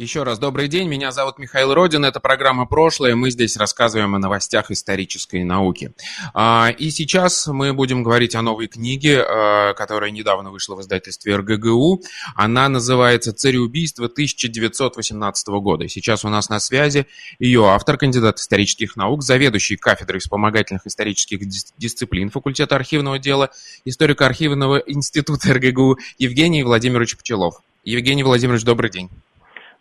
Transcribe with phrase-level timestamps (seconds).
[0.00, 4.18] еще раз добрый день, меня зовут Михаил Родин, это программа «Прошлое», мы здесь рассказываем о
[4.18, 5.92] новостях исторической науки.
[6.32, 11.36] А, и сейчас мы будем говорить о новой книге, а, которая недавно вышла в издательстве
[11.36, 12.00] РГГУ.
[12.34, 15.86] Она называется «Цареубийство 1918 года».
[15.86, 17.06] Сейчас у нас на связи
[17.38, 21.40] ее автор, кандидат исторических наук, заведующий кафедрой вспомогательных исторических
[21.76, 23.50] дисциплин факультета архивного дела,
[23.84, 27.60] историко-архивного института РГГУ Евгений Владимирович Пчелов.
[27.84, 29.10] Евгений Владимирович, добрый день.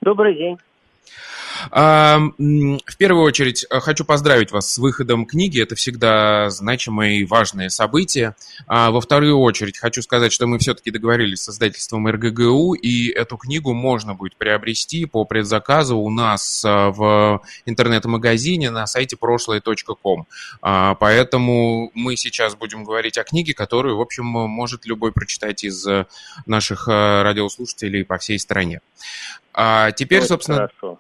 [0.02, 0.58] Добрый день.
[1.72, 5.62] В первую очередь э, хочу поздравить вас с выходом книги.
[5.62, 8.36] Это всегда значимое и важное событие.
[8.68, 13.38] А во вторую очередь хочу сказать, что мы все-таки договорились с издательством РГГУ, и эту
[13.38, 20.28] книгу можно будет приобрести по предзаказу у нас э, в интернет-магазине на сайте прошлое.ком.
[20.62, 25.86] А, поэтому мы сейчас будем говорить о книге, которую, в общем, может любой прочитать из
[25.88, 26.06] э,
[26.46, 28.82] наших радиослушателей по всей стране.
[29.54, 30.58] А теперь, Очень собственно...
[30.58, 31.00] Хорошо.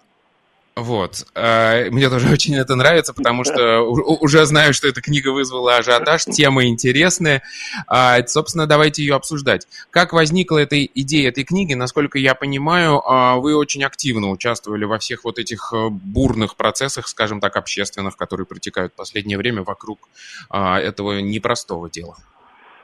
[0.80, 1.26] Вот.
[1.36, 6.26] А, мне тоже очень это нравится, потому что уже знаю, что эта книга вызвала ажиотаж,
[6.26, 7.44] тема интересная.
[7.88, 9.68] А, собственно, давайте ее обсуждать.
[9.92, 11.74] Как возникла эта идея этой книги?
[11.74, 17.08] Насколько я понимаю, а, вы очень активно участвовали во всех вот этих э, бурных процессах,
[17.08, 20.10] скажем так, общественных, которые протекают в последнее время вокруг
[20.50, 22.16] этого непростого дела.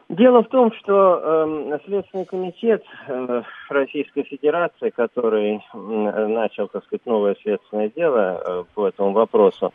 [0.10, 1.20] Дело в том, что
[1.72, 8.64] э, Следственный комитет э, Российской Федерации, который э, начал, так сказать, новое следственное дело э,
[8.76, 9.74] по этому вопросу,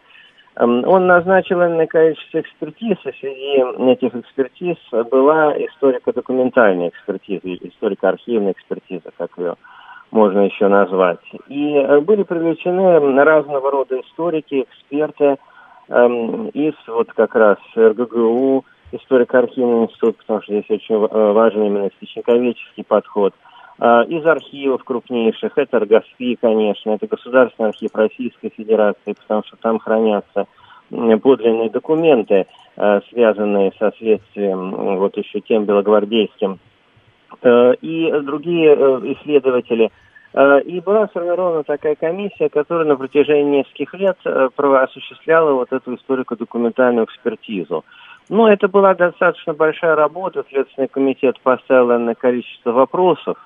[0.54, 4.76] э, он назначил на количество экспертиз, и среди этих экспертиз
[5.10, 9.56] была историко-документальная экспертиза, историко-архивная экспертиза, как ее
[10.12, 11.18] можно еще назвать.
[11.48, 15.38] И э, были привлечены разного рода историки, эксперты
[15.88, 16.06] э,
[16.54, 22.84] из вот как раз РГГУ, историко-архивный институт, потому что здесь очень э, важен именно источниковедческий
[22.84, 23.34] подход.
[23.80, 29.78] А, из архивов крупнейших, это РГАСФИ, конечно, это Государственный архив Российской Федерации, потому что там
[29.78, 30.46] хранятся
[30.90, 32.46] подлинные документы,
[32.76, 36.58] э, связанные со следствием, вот еще тем белогвардейским,
[37.42, 38.74] э, и другие
[39.14, 39.90] исследователи.
[40.64, 47.84] И была сформирована такая комиссия, которая на протяжении нескольких лет осуществляла вот эту историко-документальную экспертизу.
[48.30, 50.44] Ну, это была достаточно большая работа.
[50.48, 53.36] Следственный комитет поставил на количество вопросов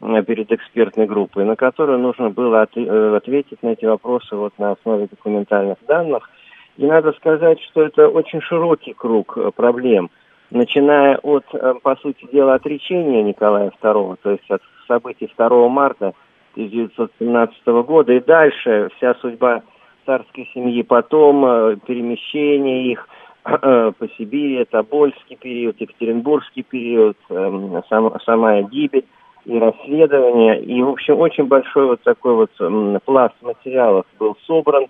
[0.00, 4.72] э, перед экспертной группой, на которые нужно было э, ответить на эти вопросы вот на
[4.72, 6.28] основе документальных данных.
[6.76, 10.10] И надо сказать, что это очень широкий круг э, проблем,
[10.50, 11.44] начиная от,
[11.82, 16.12] по сути дела, отречения Николая II, то есть от событий 2 марта
[16.54, 19.62] 1917 года и дальше вся судьба
[20.04, 23.08] царской семьи потом, перемещение их–
[23.44, 29.04] по Сибири, Тобольский период, Екатеринбургский период, эм, сам, сама гибель
[29.44, 30.62] и расследование.
[30.62, 34.86] И, в общем, очень большой вот такой вот пласт материалов был собран.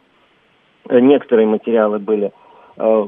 [0.88, 2.30] Э, некоторые материалы были
[2.76, 3.06] э,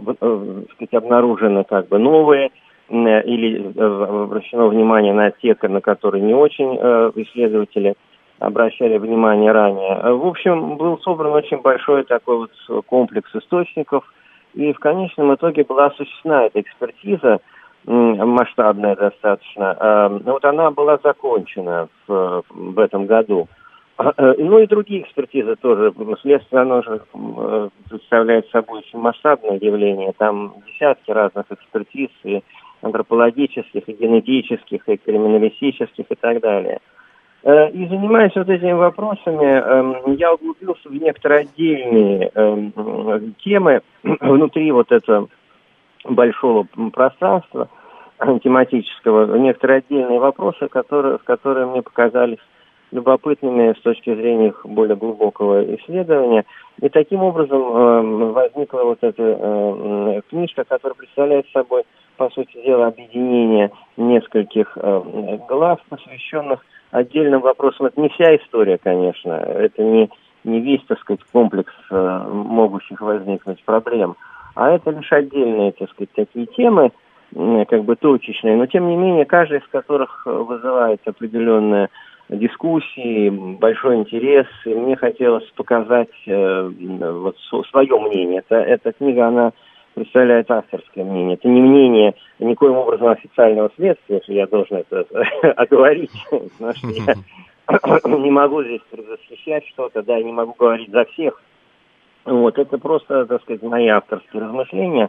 [0.73, 2.51] сказать, обнаружены как бы новые,
[2.89, 6.77] или обращено внимание на те, на которые не очень
[7.21, 7.97] исследователи
[8.39, 10.15] обращали внимание ранее.
[10.15, 14.05] В общем, был собран очень большой такой вот комплекс источников–
[14.57, 17.41] и в конечном итоге была осуществлена эта экспертиза,
[17.85, 19.77] масштабная достаточно.
[19.79, 23.49] А, ну, вот она была закончена в, в этом году.
[23.97, 25.93] А, э, ну и другие экспертизы тоже.
[26.21, 30.13] Следствие, оно же э, представляет собой очень масштабное явление.
[30.19, 32.43] Там десятки разных экспертиз, и
[32.83, 36.81] антропологических, и генетических, и криминалистических, и так далее.
[37.47, 44.73] Э, и занимаясь вот этими вопросами, эм, я углубился в некоторые отдельные эм, темы внутри
[44.73, 45.29] вот этого
[46.03, 47.69] большого пространства
[48.43, 52.39] тематического, некоторые отдельные вопросы, которые, которые мне показались
[52.91, 56.45] любопытными с точки зрения их более глубокого исследования.
[56.83, 61.85] И таким образом э, возникла вот эта э, книжка, которая представляет собой,
[62.17, 67.87] по сути дела, объединение нескольких э, глав, посвященных отдельным вопросам.
[67.87, 70.11] Это не вся история, конечно, это не,
[70.45, 74.17] не весь, так сказать, комплекс э, могущих возникнуть проблем,
[74.55, 76.93] а это лишь отдельные, так сказать, такие темы,
[77.35, 81.89] э, как бы точечные, но тем не менее, каждая из которых вызывает определенные
[82.29, 87.37] дискуссии, большой интерес, и мне хотелось показать э, вот
[87.71, 88.41] свое мнение.
[88.41, 89.53] Это, эта книга, она
[89.97, 91.35] представляет авторское мнение.
[91.35, 95.07] Это не мнение никоим образом официального следствия, что я должен это
[95.57, 97.15] оговорить, потому что я
[98.19, 101.43] не могу здесь предвосхищать что-то, да, я не могу говорить за всех.
[102.27, 105.09] Вот, это просто, так сказать, мои авторские размышления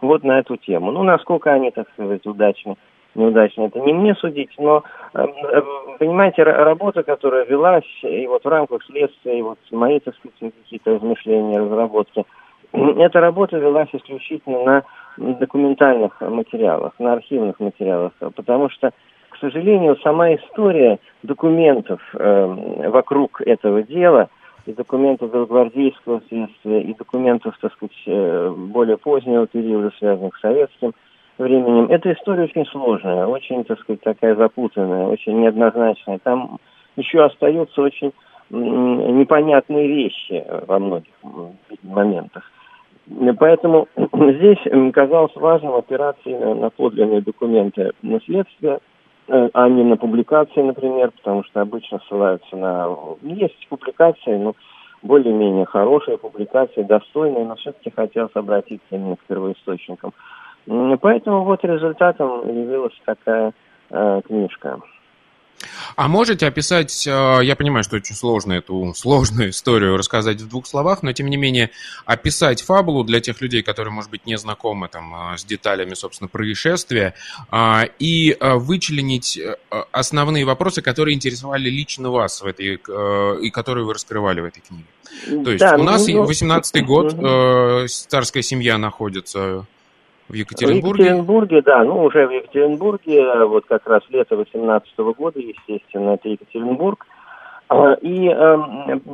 [0.00, 0.92] вот на эту тему.
[0.92, 2.76] Ну, насколько они, так сказать, удачны,
[3.16, 4.84] неудачны, это не мне судить, но,
[5.14, 5.64] эм, эм,
[5.98, 10.94] понимаете, работа, которая велась, и вот в рамках следствия, и вот мои, так сказать, какие-то
[10.94, 12.24] размышления, разработки,
[12.72, 14.84] эта работа велась исключительно
[15.16, 18.92] на документальных материалах, на архивных материалах, потому что
[19.30, 24.30] к сожалению, сама история документов э, вокруг этого дела,
[24.66, 30.92] и документов белогвардейского следствия, и документов, так сказать, э, более позднего периода, связанных с советским
[31.38, 36.18] временем, эта история очень сложная, очень, так сказать, такая запутанная, очень неоднозначная.
[36.18, 36.58] Там
[36.96, 38.12] еще остаются очень
[38.50, 41.12] непонятные вещи во многих
[41.82, 42.50] моментах.
[43.38, 48.80] Поэтому здесь казалось важным опираться на подлинные документы наследствия,
[49.28, 52.88] Э, а не на публикации, например, потому что обычно ссылаются на...
[53.22, 54.54] Есть публикации, но
[55.02, 60.12] более-менее хорошие публикации, достойные, но все-таки хотелось обратиться именно к первоисточникам.
[60.66, 63.52] Поэтому вот результатом явилась такая
[63.90, 64.80] э, книжка.
[65.98, 70.68] А можете описать, э, я понимаю, что очень сложно эту сложную историю рассказать в двух
[70.68, 71.70] словах, но тем не менее
[72.04, 76.28] описать фабулу для тех людей, которые, может быть, не знакомы там, э, с деталями, собственно,
[76.28, 77.14] происшествия,
[77.50, 79.40] а, и э, вычленить
[79.90, 84.84] основные вопросы, которые интересовали лично вас в этой, и которые вы раскрывали в этой книге.
[85.42, 89.66] То есть да, у нас 18-й ну, год, царская семья находится
[90.28, 91.02] в Екатеринбурге?
[91.02, 96.28] В Екатеринбурге, да, ну уже в Екатеринбурге, вот как раз лето 18 года, естественно, это
[96.28, 97.06] Екатеринбург.
[98.00, 98.56] И э,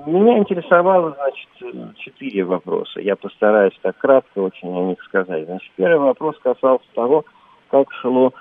[0.07, 3.01] меня интересовало, значит, четыре вопроса.
[3.01, 5.47] Я постараюсь так кратко очень о них сказать.
[5.47, 7.25] Значит, первый вопрос касался того,
[7.69, 8.33] как шло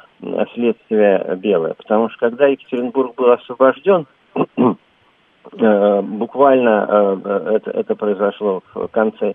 [0.54, 1.74] следствие белое.
[1.74, 4.06] Потому что когда Екатеринбург был освобожден,
[4.36, 9.34] э, буквально э, это, это произошло в конце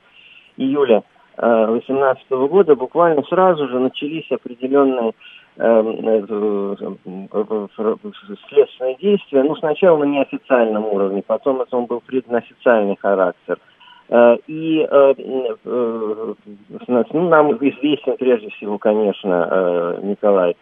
[0.57, 1.03] июля
[1.41, 5.13] 2018 года буквально сразу же начались определенные
[5.59, 6.27] эм, э,
[8.49, 9.45] следственные действия.
[9.45, 13.59] Ну, сначала на неофициальном уровне, потом это он был придан официальный характер.
[14.09, 15.15] Э, и э,
[15.65, 20.57] ну, нам известен прежде всего, конечно, Николай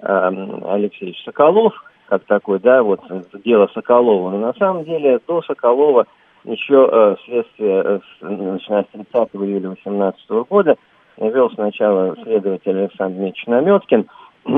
[0.00, 1.72] эм, Алексеевич Соколов,
[2.06, 3.00] как такой, да, вот
[3.44, 4.30] дело Соколова.
[4.30, 6.06] Но на самом деле до Соколова
[6.48, 10.76] еще э, следствие, э, начиная с 30 июля 2018 года,
[11.18, 14.08] вел сначала следователь Александр Дмитриевич Наметкин,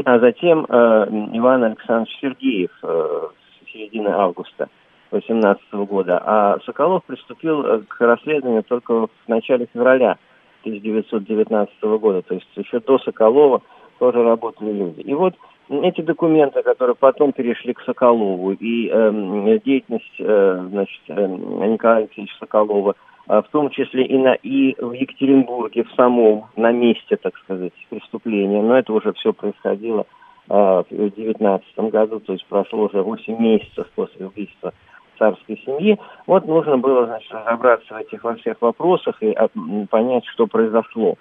[0.05, 4.69] а затем э, Иван Александрович Сергеев с середины августа
[5.11, 6.23] 2018 года.
[6.25, 10.19] А Соколов приступил к расследованию только в начале февраля
[10.63, 12.23] 1919 года.
[12.23, 13.63] То есть еще до Соколова
[13.99, 15.01] тоже работали люди.
[15.01, 15.35] И вот
[15.71, 22.35] эти документы, которые потом перешли к Соколову, и э, деятельность э, значит, э, Николая Алексеевича
[22.41, 22.97] Соколова,
[23.29, 27.73] э, в том числе и, на, и в Екатеринбурге, в самом, на месте, так сказать,
[27.89, 30.07] преступления, но это уже все происходило
[30.49, 34.73] э, в 2019 году, то есть прошло уже 8 месяцев после убийства
[35.21, 36.01] царской семьи.
[36.27, 39.49] Вот нужно было, значит, разобраться в этих во всех вопросах и а,
[39.89, 41.17] понять, что произошло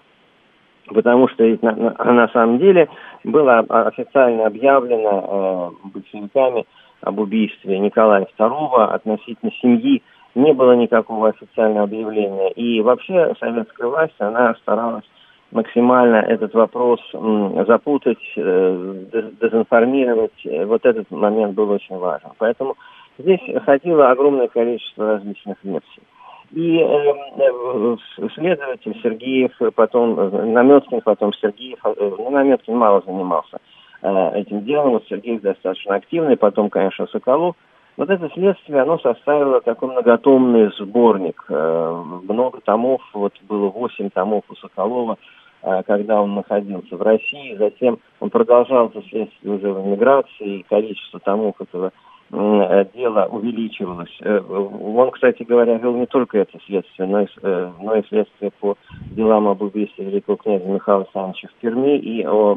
[0.93, 2.89] потому что на, на, на самом деле
[3.23, 6.65] было официально объявлено э, большевиками
[7.01, 10.03] об убийстве Николая II относительно семьи.
[10.35, 12.51] Не было никакого официального объявления.
[12.51, 15.05] И вообще советская власть, она старалась
[15.51, 19.03] максимально этот вопрос м, запутать, э,
[19.41, 20.45] дезинформировать.
[20.65, 22.29] Вот этот момент был очень важен.
[22.37, 22.75] Поэтому
[23.17, 26.03] здесь ходило огромное количество различных версий.
[26.51, 27.97] И э, э,
[28.33, 33.59] следователь Сергеев, потом э, Наметкин, потом Сергеев, э, ну, Наметкин мало занимался
[34.01, 37.55] э, этим делом, вот Сергеев достаточно активный, потом, конечно, Соколов.
[37.97, 41.45] Вот это следствие, оно составило такой многотомный сборник.
[41.49, 45.17] Э, много томов, вот было восемь томов у Соколова,
[45.61, 47.57] э, когда он находился в России.
[47.57, 51.91] Затем он продолжал это следствие уже в эмиграции, и количество томов этого Э,
[52.31, 54.15] дело увеличивалось.
[54.21, 58.51] Э, он, кстати говоря, вел не только это следствие, но и, э, но и следствие
[58.59, 58.77] по
[59.11, 62.55] делам об убийстве великого князя Михаила Александровича в Перми и о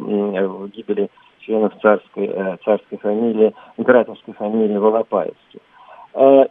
[0.69, 1.09] гибели
[1.41, 2.31] членов царской,
[2.65, 5.61] царской фамилии, императорской фамилии Волопаевских.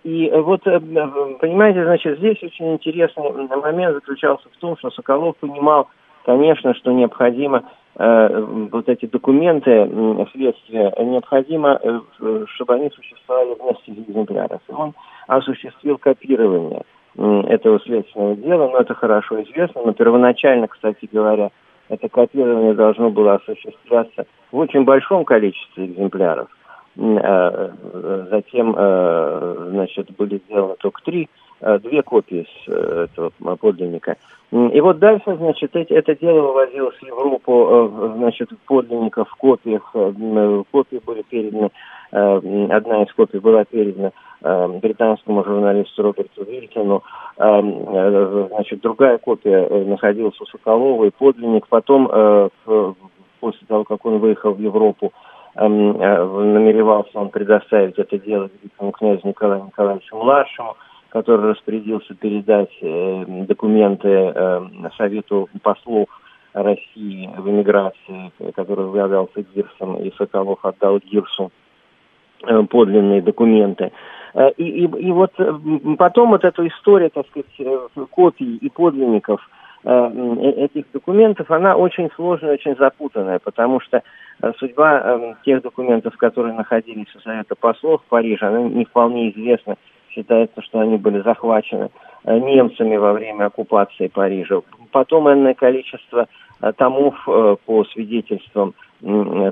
[0.03, 5.87] И вот, понимаете, значит, здесь очень интересный момент заключался в том, что Соколов понимал,
[6.25, 9.89] конечно, что необходимо Э, вот эти документы
[10.31, 14.61] следствия, необходимо, э, чтобы они существовали вместе в экземплярах.
[14.67, 14.93] И он
[15.27, 16.83] осуществил копирование
[17.17, 19.81] этого следственного дела, но это хорошо известно.
[19.85, 21.51] Но первоначально, кстати говоря,
[21.89, 26.47] это копирование должно было осуществляться в очень большом количестве экземпляров.
[26.97, 27.69] Э,
[28.29, 31.27] затем, э, значит, были сделаны только три, э,
[31.61, 34.17] две копии с этого подлинника.
[34.51, 39.91] И вот дальше, значит, это дело вывозилось в Европу, значит, подлинников, копиях,
[40.71, 41.69] копии были переданы,
[42.11, 47.03] одна из копий была передана британскому журналисту Роберту Вильтону,
[47.37, 51.67] значит, другая копия находилась у Соколова и подлинник.
[51.67, 52.09] Потом,
[53.39, 55.11] после того, как он выехал в Европу,
[55.55, 60.75] э, намеревался он предоставить это дело великому князю Николаю Николаевичу Младшему,
[61.11, 64.61] который распорядился передать э, документы э,
[64.97, 66.07] Совету послов
[66.53, 71.51] России в эмиграции, который являлся Гирсом, и Соколов отдал Гирсу
[72.69, 73.91] подлинные документы.
[74.57, 75.31] И, и, и вот
[75.97, 79.47] потом вот эта история, так сказать, копий и подлинников–
[79.83, 84.03] этих документов, она очень сложная, очень запутанная, потому что
[84.41, 89.29] Э, судьба э, тех документов, которые находились у Совета послов в Париже, она не вполне
[89.31, 89.77] известна.
[90.13, 91.89] Считается, что они были захвачены
[92.25, 94.61] э, немцами во время оккупации Парижа.
[94.91, 96.27] Потом энное количество
[96.61, 98.73] э, томов э, по свидетельствам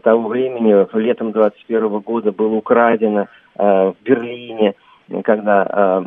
[0.03, 3.25] того времени, летом 21 года было украдено
[3.55, 4.75] в Берлине
[5.23, 6.03] когда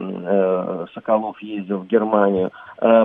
[0.95, 2.53] Соколов ездил в Германию.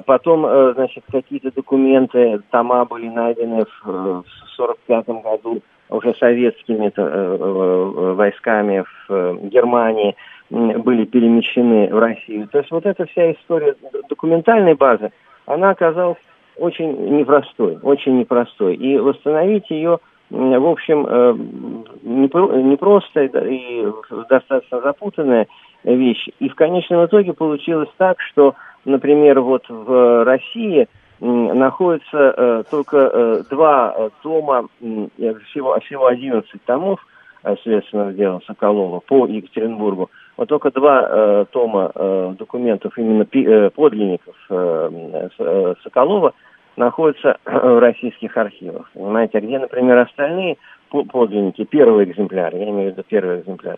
[0.06, 4.26] Потом, значит, какие-то документы, тома были найдены в, в
[4.58, 10.16] 45 году уже советскими э, э, войсками в э, Германии,
[10.50, 12.48] были перемещены в Россию.
[12.48, 13.76] То есть вот эта вся история
[14.10, 15.12] документальной базы,
[15.46, 16.18] она оказалась
[16.56, 18.76] очень непростой, очень непростой.
[18.76, 23.88] И восстановить ее, в общем, непросто и
[24.30, 25.48] достаточно запутанная
[25.84, 26.30] вещь.
[26.40, 30.88] И в конечном итоге получилось так, что, например, вот в России
[31.20, 37.06] находится э, только э, два э, тома, э, всего, всего 11 томов
[37.44, 40.10] э, следственного дела Соколова по Екатеринбургу.
[40.38, 46.34] Вот только два э, тома э, документов, именно пи, э, подлинников э, э, Соколова,
[46.76, 48.90] находятся в российских архивах.
[48.94, 50.58] Понимаете, а где, например, остальные
[50.90, 53.78] подлинники, первый экземпляр, я имею в виду первый экземпляр,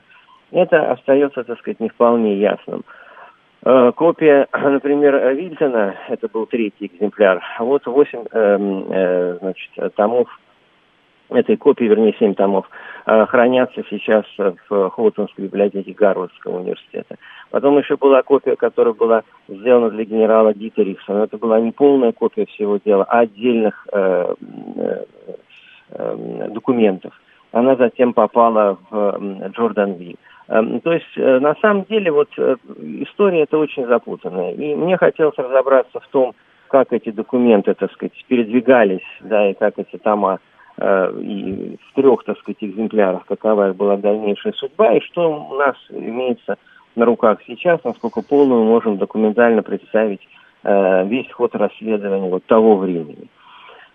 [0.51, 2.79] это остается, так сказать, не вполне ясным.
[2.81, 3.08] Э,
[3.63, 10.27] копия, например, Вильтона, это был третий экземпляр, вот восемь эм, э, значит, томов
[11.29, 12.69] этой копии, вернее, семь томов,
[13.05, 17.17] э, хранятся сейчас в Хоутонской библиотеке Гарвардского университета.
[17.51, 22.11] Потом еще была копия, которая была сделана для генерала Дитерикса, но это была не полная
[22.11, 24.35] копия всего дела, а отдельных э,
[24.75, 25.03] э,
[25.91, 27.13] э, документов.
[27.51, 30.11] Она затем попала в Джорданвилл.
[30.11, 30.17] Эм,
[30.49, 32.55] то есть, э, на самом деле, вот э,
[33.01, 34.53] история это очень запутанная.
[34.53, 36.33] И мне хотелось разобраться в том,
[36.69, 40.39] как эти документы, так сказать, передвигались, да, и как эти тома
[40.77, 45.75] э, и в трех, так сказать, экземплярах, какова была дальнейшая судьба, и что у нас
[45.91, 46.57] имеется
[46.95, 50.27] на руках сейчас, насколько полную можем документально представить
[50.61, 53.29] весь ход расследования вот того времени.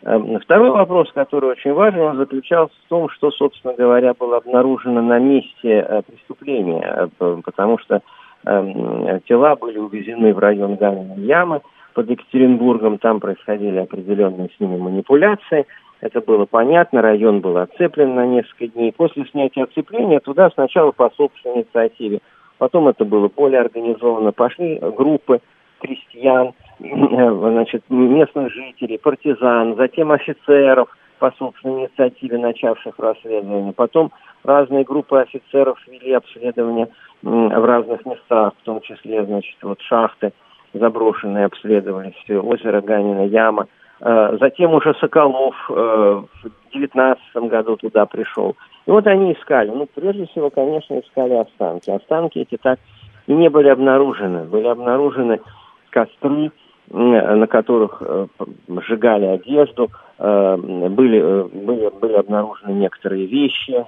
[0.07, 5.01] Эм, второй вопрос, который очень важен, он заключался в том, что, собственно говоря, было обнаружено
[5.01, 8.03] на месте э, преступления, э, потому что
[8.45, 11.63] эм, тела были увезены в район Ганиной ямы
[11.95, 15.67] под Екатеринбургом, там происходили определенные с ними манипуляции,
[16.03, 18.93] это было понятно, район был оцеплен на несколько дней.
[18.93, 22.21] После снятия оцепления туда сначала по собственной инициативе,
[22.59, 25.41] потом это было более организованно, пошли группы
[25.85, 30.89] крестьян, значит, местных жителей, партизан, затем офицеров
[31.19, 33.73] по собственной инициативе, начавших расследование.
[33.73, 34.11] Потом
[34.43, 36.89] разные группы офицеров вели обследование
[37.23, 40.33] в разных местах, в том числе, значит, вот шахты
[40.73, 43.67] заброшенные обследовались, озеро Ганина, яма.
[44.01, 46.27] Э, затем уже Соколов э, в
[46.75, 48.57] девятнадцатом году туда пришел.
[48.87, 49.71] И вот они искали.
[49.71, 51.91] Ну, прежде всего, конечно, искали останки.
[51.91, 52.81] Останки эти так
[53.29, 54.45] и не были обнаружены.
[54.45, 55.41] Были обнаружены
[55.95, 56.51] костры,
[56.91, 58.27] на которых э,
[58.69, 63.87] сжигали одежду, э, были, э, были, были обнаружены некоторые вещи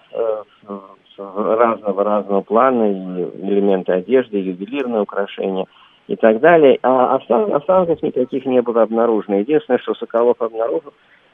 [1.19, 5.67] разного разного плана, и элементы одежды, и ювелирные украшения
[6.09, 6.79] и так далее.
[6.83, 9.39] А останков никаких не было обнаружено.
[9.39, 10.93] Единственное, что Соколов обнаружил,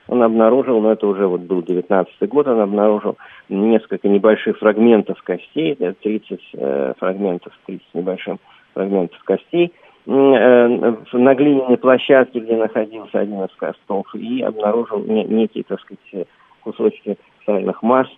[0.09, 3.17] он обнаружил, но это уже вот был 19 год, он обнаружил
[3.49, 8.39] несколько небольших фрагментов костей, 30 э, фрагментов, 30 небольшим
[8.75, 9.73] фрагментов костей,
[10.07, 16.27] на глиняной площадке, где находился один из костов, и обнаружил некие, так сказать,
[16.63, 17.17] кусочки
[17.47, 18.09] сальных масс,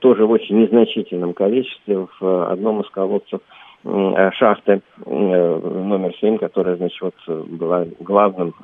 [0.00, 3.40] тоже в очень незначительном количестве в одном из колодцев
[3.84, 7.14] шахты номер 7, которая, значит, вот
[7.48, 8.54] была главным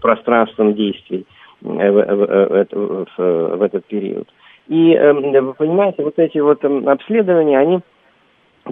[0.00, 1.26] пространством действий
[1.60, 1.98] в,
[3.62, 4.28] этот период.
[4.68, 7.80] И вы понимаете, вот эти вот обследования, они,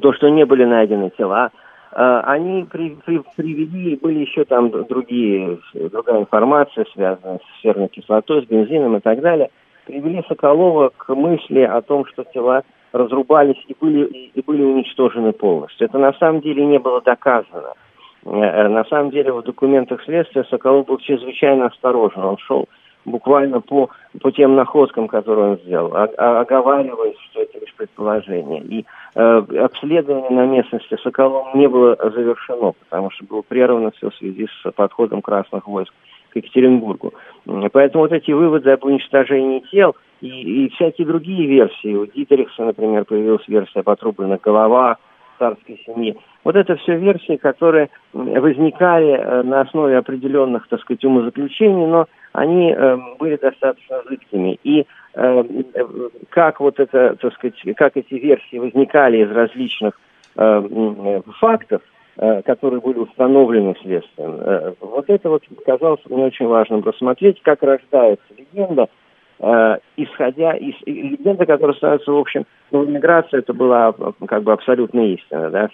[0.01, 1.51] то, что не были найдены тела,
[1.99, 8.49] они при, при, привели, были еще там другие, другая информация, связанная с серной кислотой, с
[8.49, 9.51] бензином и так далее,
[9.87, 15.87] привели Соколова к мысли о том, что тела разрубались и были, и были уничтожены полностью.
[15.87, 17.73] Это на самом деле не было доказано.
[18.25, 22.23] Э, на самом деле в документах следствия Соколов был чрезвычайно осторожен.
[22.25, 22.69] Он шел
[23.07, 23.89] буквально по,
[24.21, 28.61] по тем находкам, которые он сделал, оговариваясь, что это лишь предположение.
[28.63, 28.85] И
[29.15, 34.47] э, обследование на местности Соколом не было завершено, потому что было прервано все в связи
[34.47, 35.95] с подходом красных войск
[36.31, 37.15] к Екатеринбургу.
[37.73, 43.05] Поэтому вот эти выводы об уничтожении тел и, и всякие другие версии, у Дитерихса, например,
[43.05, 44.99] появилась версия об отрубленных головах,
[45.39, 46.17] царской семьи.
[46.45, 52.71] Вот это все версии, которые возникали э, на основе определенных, так сказать, умозаключений, но они
[52.71, 54.59] э, были достаточно зыбкими.
[54.63, 55.45] И э,
[56.29, 59.99] как вот это, так сказать, как эти версии возникали из различных
[60.37, 61.81] э, фактов,
[62.19, 67.63] э, которые были установлены следствием, э, вот это вот казалось мне очень важным рассмотреть, как
[67.63, 68.89] рождается легенда,
[69.41, 73.95] э, исходя из легенда, которая становится, в общем, ну, миграция это была
[74.29, 75.71] как бы абсолютная истина, да,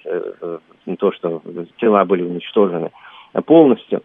[0.96, 1.42] то, что
[1.78, 2.92] тела были уничтожены
[3.46, 4.02] полностью.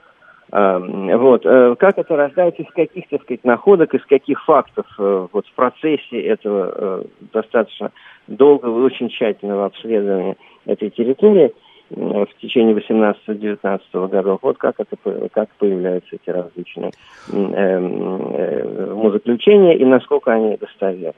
[0.51, 1.45] Э, вот.
[1.45, 6.21] Э, как это рождается, из каких, так сказать, находок, из каких фактов вот в процессе
[6.21, 7.91] этого достаточно
[8.27, 10.35] долгого и очень тщательного обследования
[10.65, 11.53] этой территории–
[11.89, 14.39] в течение 18-19 годов.
[14.41, 16.91] Вот как, это, как появляются эти различные
[17.31, 21.13] э, э, умозаключения и насколько они достоверны.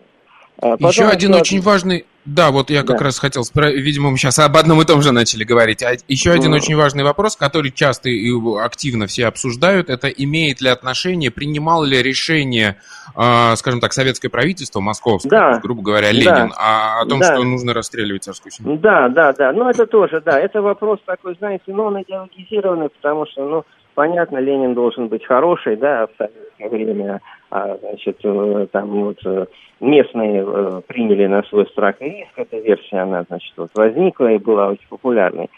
[0.61, 1.41] А потом, Еще один что...
[1.41, 3.05] очень важный да, вот я как да.
[3.05, 5.81] раз хотел, видимо, мы сейчас об одном и том же начали говорить.
[5.81, 6.57] А еще один mm.
[6.57, 12.03] очень важный вопрос, который часто и активно все обсуждают, это имеет ли отношение, принимало ли
[12.03, 12.75] решение,
[13.15, 15.59] э, скажем так, советское правительство московское, да.
[15.59, 16.99] грубо говоря, Ленин, да.
[16.99, 17.33] о, о том, да.
[17.33, 18.77] что нужно расстреливать царскую семью?
[18.77, 19.51] Да, да, да.
[19.51, 20.39] Ну, это тоже, да.
[20.39, 23.65] Это вопрос такой, знаете, но он идеологизированный, потому что, ну,
[23.99, 27.19] понятно, Ленин должен быть хороший, да, в советское время,
[27.51, 29.45] а, значит, э, там вот э,
[29.81, 34.37] местные э, приняли на свой страх и риск, эта версия, она, значит, вот возникла и
[34.37, 35.49] была очень популярной.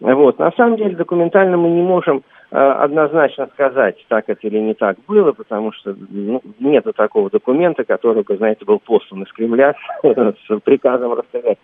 [0.00, 0.38] Вот.
[0.38, 5.32] На самом деле документально мы не можем однозначно сказать, так это или не так было,
[5.32, 11.14] потому что ну, нету такого документа, который, вы знаете, был послан из Кремля с приказом
[11.14, 11.56] рассказать.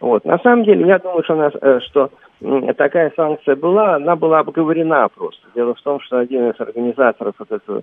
[0.00, 0.24] Вот.
[0.24, 1.52] На самом деле, я думаю, что, нас,
[1.84, 2.10] что
[2.76, 5.46] такая санкция была, она была обговорена просто.
[5.54, 7.82] Дело в том, что один из организаторов вот этого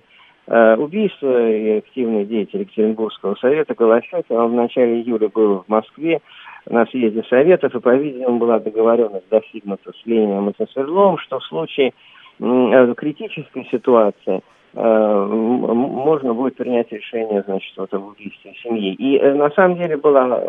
[0.50, 6.22] Э, убийство и активный деятель Екатеринбургского совета Голощёк, он в начале июля был в Москве
[6.66, 11.44] на съезде советов, и, по-видимому, была договоренность достигнута с Лениным и со Свердловым, что в
[11.44, 11.92] случае
[12.40, 14.40] э, критической ситуации
[14.72, 18.94] э, можно будет принять решение, значит, вот об убийстве семьи.
[18.94, 20.40] И на самом деле была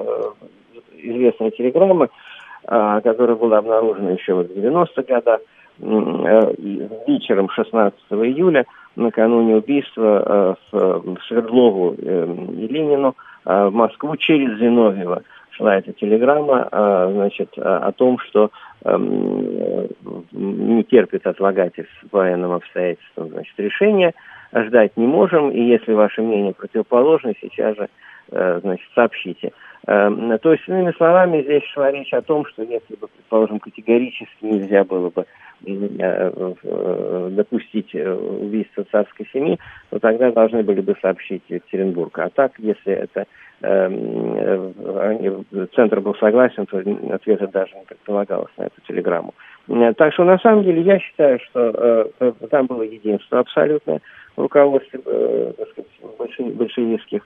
[0.98, 2.10] известная телеграмма,
[2.66, 5.42] которая была обнаружена еще в 90-х годах,
[5.80, 8.66] вечером 16 июля,
[8.96, 13.16] накануне убийства э, в Свердлову э, и Ленину
[13.46, 16.70] э, в Москву через Зиновьева шла эта телеграмма
[17.12, 18.50] значит, о том, что
[20.32, 24.14] не терпит отлагательств военным обстоятельствам значит, решения,
[24.54, 27.90] ждать не можем, и если ваше мнение противоположно, сейчас же
[28.32, 29.52] значит, сообщите.
[29.88, 34.28] Эм, то есть, иными словами, здесь шла речь о том, что если бы, предположим, категорически
[34.44, 35.26] нельзя было бы
[35.68, 39.60] Э, э, допустить э, убийство царской семьи,
[39.90, 42.18] то тогда должны были бы сообщить Екатеринбург.
[42.20, 43.26] А так, если это
[45.76, 46.82] центр был согласен, то
[47.14, 49.34] ответа даже не предполагалось на эту телеграмму.
[49.98, 52.10] Так что, на самом деле, я считаю, что
[52.50, 54.00] там было единство абсолютное
[54.42, 57.24] руководстве сказать, большевистских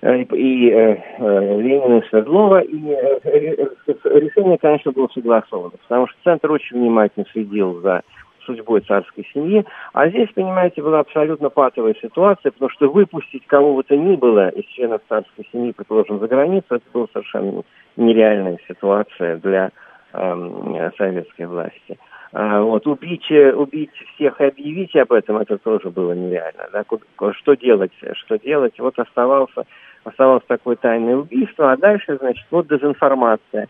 [0.00, 6.52] Э, и э, э, Ленина, и Свердлова, и решение, конечно, было согласовано, потому что Центр
[6.52, 8.02] очень внимательно следил за
[8.46, 13.82] судьбой царской семьи, а здесь, понимаете, была абсолютно патовая ситуация, потому что выпустить кого бы
[13.82, 17.62] то ни было из членов царской семьи, предположим, за границу, это была совершенно
[17.96, 19.70] нереальная ситуация для
[20.12, 21.98] э, советской власти.
[22.32, 26.68] А, вот, убить, убить всех и объявить об этом, это тоже было нереально.
[26.72, 26.84] Да?
[27.32, 27.92] Что делать?
[28.14, 28.78] Что делать?
[28.78, 29.64] Вот оставался
[30.08, 33.68] оставалось такое тайное убийство, а дальше, значит, вот дезинформация,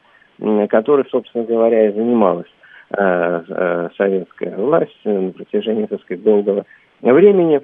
[0.69, 2.51] которой, собственно говоря, и занималась
[2.91, 6.65] э, э, советская власть на протяжении, так сказать, долгого
[7.01, 7.61] времени.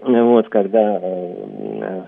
[0.00, 2.02] Вот, когда э,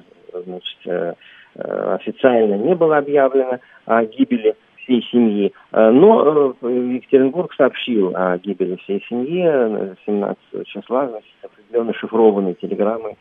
[0.44, 1.16] значит,
[1.55, 4.55] официально не было объявлено о гибели
[4.90, 5.53] всей семьи.
[5.72, 13.16] Но Екатеринбург сообщил о гибели всей семьи 17 числа, значит, определенно шифрованной телеграммой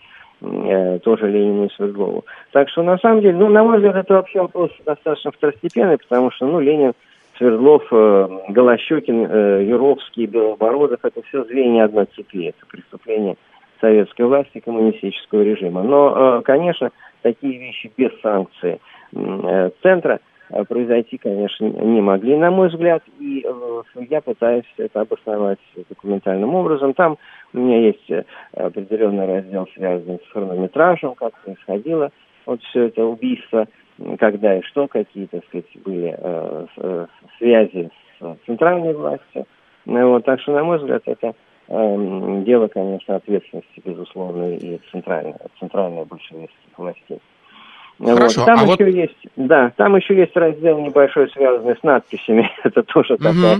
[1.03, 2.23] тоже Ленину и Свердлову.
[2.51, 6.31] Так что, на самом деле, ну, на мой взгляд, это вообще вопрос достаточно второстепенный, потому
[6.31, 6.93] что, ну, Ленин
[7.39, 13.37] Свердлов, э, Голощекин, э, Юровский, Белобородов, это все звенья одной цепи, это преступление
[13.79, 15.81] советской власти, коммунистического режима.
[15.81, 18.79] Но, э, конечно, такие вещи без санкции
[19.81, 20.19] центра
[20.67, 23.45] произойти, конечно, не могли, на мой взгляд, и
[24.09, 25.59] я пытаюсь это обосновать
[25.89, 26.93] документальным образом.
[26.93, 27.17] Там
[27.53, 28.11] у меня есть
[28.53, 32.11] определенный раздел, связанный с хронометражем, как происходило
[32.45, 33.67] вот все это убийство–
[34.17, 37.07] когда и что, какие, так сказать, были э, э,
[37.37, 39.45] связи с центральной властью.
[39.85, 41.33] Ну, вот, так что, на мой взгляд, это
[41.67, 47.19] э, дело, конечно, ответственности, безусловно, и центральной, центральной большевистских властей.
[47.99, 48.45] Хорошо, вот.
[48.45, 48.93] Там а еще вот...
[48.93, 52.49] есть, да, там еще есть раздел небольшой, связанный с надписями.
[52.63, 53.23] это тоже угу.
[53.23, 53.59] такая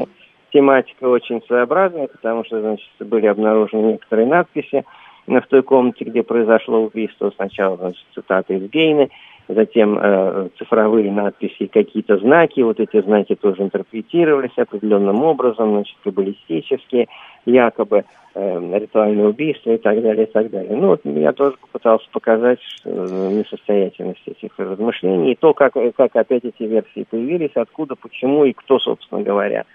[0.52, 4.84] тематика очень своеобразная, потому что, значит, были обнаружены некоторые надписи
[5.28, 7.32] в той комнате, где произошло убийство.
[7.36, 9.10] Сначала, значит, цитаты из Гейна,
[9.50, 17.08] затем э, цифровые надписи, какие-то знаки, вот эти знаки тоже интерпретировались определенным образом, значит, каббалистические,
[17.46, 20.76] якобы э, ритуальное убийство и так далее, и так далее.
[20.76, 26.46] Ну вот я тоже попытался показать э, несостоятельность этих размышлений и то, как, как опять
[26.46, 29.66] эти версии появились, откуда, почему и кто, собственно говоря,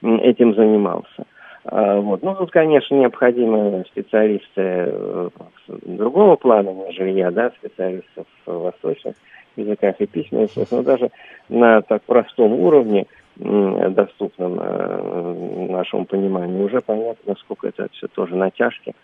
[0.00, 1.26] этим занимался.
[1.64, 2.22] А, вот.
[2.22, 5.28] Ну, тут, конечно, необходимы специалисты э,
[5.68, 9.14] другого плана, нежели я, да, специалистов восточных
[9.56, 11.10] языках и письменностях, но даже
[11.48, 18.94] на так простом уровне, доступном э, нашему пониманию, уже понятно, насколько это все тоже натяжки,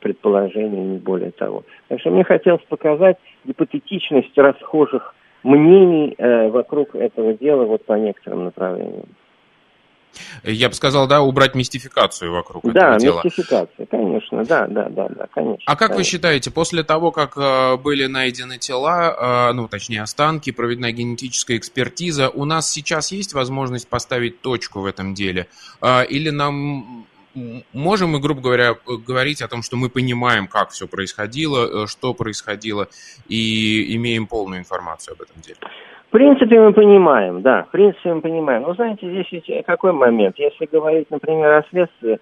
[0.00, 1.64] предположения, не более того.
[1.88, 8.44] Так что мне хотелось показать гипотетичность расхожих мнений э, вокруг этого дела вот по некоторым
[8.44, 9.06] направлениям.
[10.44, 13.22] Я бы сказал, да, убрать мистификацию вокруг да, этого дела.
[13.22, 15.62] Да, мистификация, конечно, да, да, да, да, конечно.
[15.66, 15.96] А как конечно.
[15.96, 21.56] вы считаете, после того, как э, были найдены тела, э, ну, точнее, останки, проведена генетическая
[21.56, 25.48] экспертиза, у нас сейчас есть возможность поставить точку в этом деле?
[25.80, 27.06] Э, или нам
[27.72, 32.88] можем мы, грубо говоря, говорить о том, что мы понимаем, как все происходило, что происходило,
[33.26, 35.56] и имеем полную информацию об этом деле?
[36.12, 38.64] В принципе, мы понимаем, да, в принципе, мы понимаем.
[38.64, 40.38] Но знаете, здесь ведь какой момент?
[40.38, 42.18] Если говорить, например, о следствии,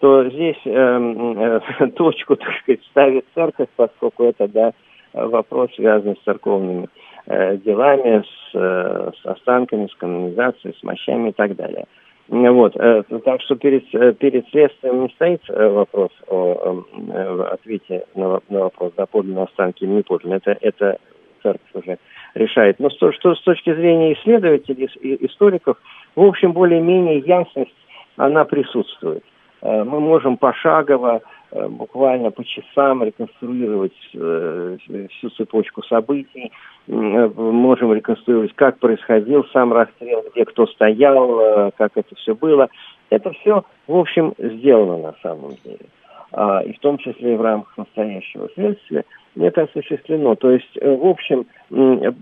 [0.00, 4.72] то здесь э, э, точку, так сказать, ставит церковь, поскольку это, да,
[5.12, 6.88] вопрос, связанный с церковными
[7.26, 11.84] э, делами, с, э, с останками, с канонизацией, с мощами и так далее.
[12.28, 18.06] Вот, э, так что перед, э, перед следствием не стоит э, вопрос о, о ответе
[18.14, 20.40] на, на вопрос, да, подлинные останки или не подлинные.
[20.42, 20.98] Это, это
[21.44, 21.98] церковь уже
[22.34, 22.80] решает.
[22.80, 24.88] Но что, что с точки зрения исследователей,
[25.20, 25.76] историков,
[26.16, 27.74] в общем, более-менее ясность,
[28.16, 29.22] она присутствует.
[29.64, 34.76] Э, мы можем пошагово, э, буквально по часам реконструировать э,
[35.10, 36.52] всю цепочку событий,
[36.86, 42.68] можем реконструировать, как происходил сам расстрел, где кто стоял, как это все было.
[43.08, 45.86] Это все, в общем, сделано на самом деле.
[46.36, 49.04] А, и в том числе и в рамках настоящего следствия
[49.36, 50.34] это осуществлено.
[50.34, 52.12] То есть, э, в общем, э,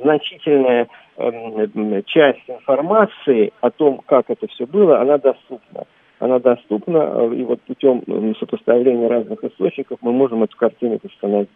[0.00, 5.84] значительная эм, часть информации о том, как это все было, она доступна.
[6.20, 8.04] Она доступна, э, и вот путем
[8.38, 11.48] сопоставления разных источников мы можем эту картину восстановить.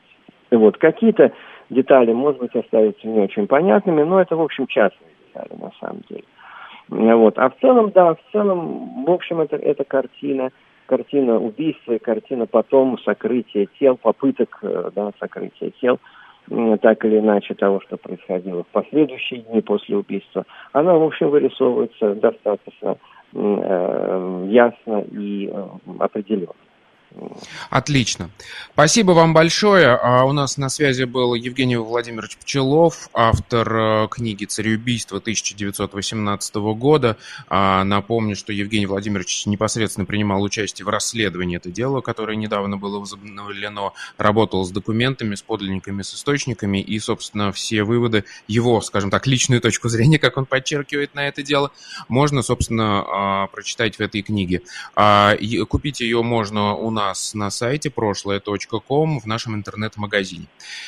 [0.50, 0.78] Вот.
[0.78, 1.30] Какие-то
[1.70, 6.02] детали, может быть, остаются не очень понятными, но это, в общем, частные детали на самом
[6.10, 6.24] деле.
[6.88, 7.38] Вот.
[7.38, 10.50] А в целом, да, в целом, в общем, это, это картина
[10.86, 15.98] картина убийства и картина потом сокрытия тел, попыток э, да, сокрытия тел,
[16.80, 22.14] так или иначе того, что происходило в последующие дни после убийства, она, в общем, вырисовывается
[22.16, 22.96] достаточно
[23.32, 25.66] э, ясно и э,
[26.00, 26.52] определенно.
[27.70, 28.30] Отлично.
[28.72, 29.88] Спасибо вам большое.
[29.94, 37.16] А у нас на связи был Евгений Владимирович Пчелов, автор э, книги «Цареубийство» 1918 года.
[37.48, 42.98] А, напомню, что Евгений Владимирович непосредственно принимал участие в расследовании этого дела, которое недавно было
[42.98, 49.26] возобновлено, работал с документами, с подлинниками, с источниками, и, собственно, все выводы, его, скажем так,
[49.26, 51.72] личную точку зрения, как он подчеркивает на это дело,
[52.08, 54.62] можно, собственно, а, прочитать в этой книге.
[55.68, 60.46] Купить ее можно у нас нас на сайте прошлое.ком в нашем интернет-магазине.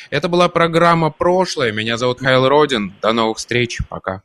[0.09, 1.71] Это была программа «Прошлое».
[1.71, 2.93] Меня зовут Хайл Родин.
[3.01, 3.81] До новых встреч.
[3.89, 4.21] Пока.